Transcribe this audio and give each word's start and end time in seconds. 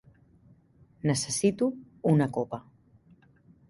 Necessito 1.11 1.71
una 2.15 2.31
copa. 2.39 2.65